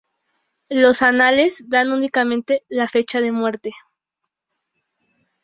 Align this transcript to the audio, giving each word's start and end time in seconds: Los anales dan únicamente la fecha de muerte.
Los 0.69 1.03
anales 1.03 1.65
dan 1.69 1.91
únicamente 1.91 2.63
la 2.69 2.87
fecha 2.87 3.21
de 3.21 3.31
muerte. 3.31 3.71